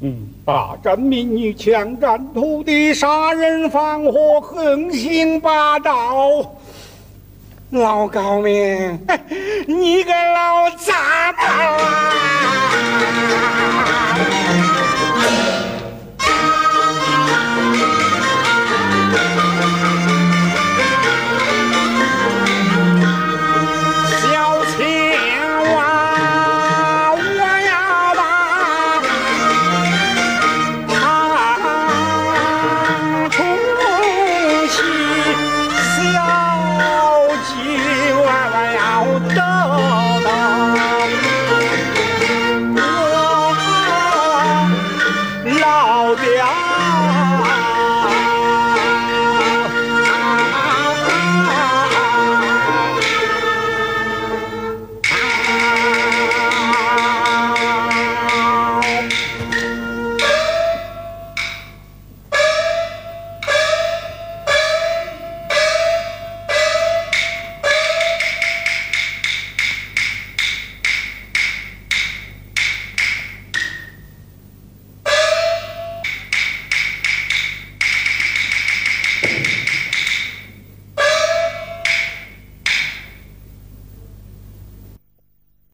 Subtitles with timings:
[0.00, 6.54] 嗯霸占民女强占土地杀人放火横行霸道。
[7.70, 8.98] 老高明
[9.66, 11.42] 你个老杂毛
[11.84, 12.67] 啊！